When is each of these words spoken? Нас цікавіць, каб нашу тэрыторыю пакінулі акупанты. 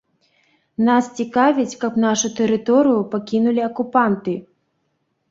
Нас 0.87 1.09
цікавіць, 1.17 1.75
каб 1.83 1.99
нашу 2.05 2.31
тэрыторыю 2.39 3.01
пакінулі 3.11 3.61
акупанты. 3.67 4.33